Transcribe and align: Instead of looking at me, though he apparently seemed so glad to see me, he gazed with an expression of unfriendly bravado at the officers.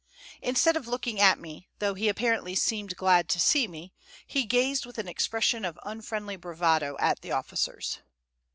Instead 0.41 0.75
of 0.75 0.87
looking 0.87 1.19
at 1.21 1.37
me, 1.37 1.69
though 1.77 1.93
he 1.93 2.09
apparently 2.09 2.55
seemed 2.55 2.89
so 2.89 2.95
glad 2.95 3.29
to 3.29 3.39
see 3.39 3.67
me, 3.67 3.93
he 4.25 4.45
gazed 4.45 4.83
with 4.83 4.97
an 4.97 5.07
expression 5.07 5.63
of 5.63 5.79
unfriendly 5.83 6.35
bravado 6.37 6.97
at 6.99 7.21
the 7.21 7.31
officers. 7.31 7.99